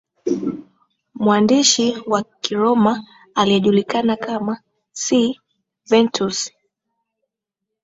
[1.15, 3.03] Mwandishi wa kiroma
[3.35, 6.51] aliyejulikana kama Svetonius